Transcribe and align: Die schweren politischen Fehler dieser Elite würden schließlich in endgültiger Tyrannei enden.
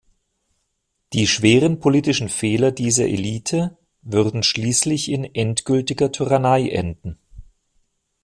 Die 1.13 1.27
schweren 1.27 1.79
politischen 1.79 2.27
Fehler 2.27 2.71
dieser 2.71 3.03
Elite 3.05 3.77
würden 4.01 4.41
schließlich 4.41 5.11
in 5.11 5.25
endgültiger 5.35 6.11
Tyrannei 6.11 6.69
enden. 6.69 7.19